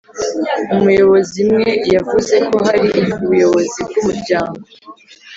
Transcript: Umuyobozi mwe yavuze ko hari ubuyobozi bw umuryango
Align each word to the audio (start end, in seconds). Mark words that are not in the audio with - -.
Umuyobozi 0.75 1.39
mwe 1.51 1.71
yavuze 1.95 2.35
ko 2.47 2.55
hari 2.67 2.89
ubuyobozi 3.15 3.79
bw 3.87 3.93
umuryango 4.01 4.59